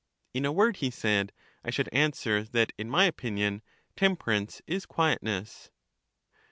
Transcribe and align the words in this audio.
In 0.33 0.45
a 0.45 0.51
word, 0.51 0.77
he 0.77 0.89
said, 0.89 1.31
I 1.63 1.69
should 1.69 1.87
answer 1.93 2.41
that, 2.41 2.71
in 2.75 2.89
my 2.89 3.05
opinion, 3.05 3.61
temperance 3.95 4.59
is 4.65 4.87
quietness. 4.87 5.69